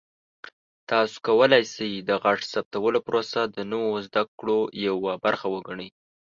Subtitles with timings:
[0.89, 5.89] تاسو کولی شئ د غږ ثبتولو پروسه د نوو زده کړو یوه برخه وګڼئ.